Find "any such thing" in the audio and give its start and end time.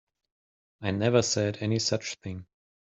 1.61-2.47